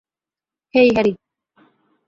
[0.73, 1.13] হেই, Harry.